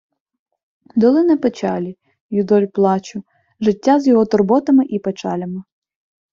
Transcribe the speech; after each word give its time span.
Долина 1.03 1.35
печалі, 1.43 1.91
юдоль 2.39 2.65
плачу- 2.79 3.23
життя 3.69 3.99
з 3.99 4.07
його 4.13 4.25
турботами 4.25 4.85
і 4.85 4.99
печалями 4.99 5.63